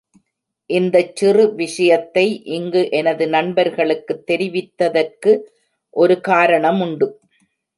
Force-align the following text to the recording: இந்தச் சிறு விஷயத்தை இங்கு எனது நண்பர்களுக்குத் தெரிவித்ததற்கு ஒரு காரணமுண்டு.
இந்தச் 0.69 1.15
சிறு 1.15 1.53
விஷயத்தை 1.53 2.23
இங்கு 2.49 2.89
எனது 2.91 3.27
நண்பர்களுக்குத் 3.27 4.25
தெரிவித்ததற்கு 4.31 5.33
ஒரு 5.93 6.21
காரணமுண்டு. 6.27 7.09